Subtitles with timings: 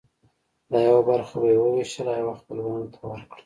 [0.69, 3.39] دا یوه برخه به یې وویشله او یوه خپلوانو ته ورکړه.